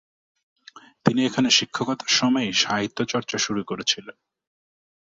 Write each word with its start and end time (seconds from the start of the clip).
তিনি 1.05 1.19
এখানে 1.25 1.49
শিক্ষকতার 1.49 2.11
সময়ই 2.19 2.59
সাহিত্যচর্চা 2.63 3.37
শুরু 3.37 3.61
করেছিলেন। 3.63 4.17